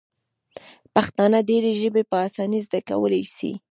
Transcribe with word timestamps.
پښتانه 0.95 1.39
ډیري 1.49 1.71
ژبي 1.81 2.03
په 2.11 2.17
اسانۍ 2.27 2.59
زده 2.65 2.79
کولای 2.89 3.23
سي. 3.35 3.51